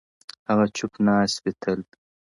[0.03, 0.03] o
[0.49, 1.79] هغه چوپ ناست وي تل,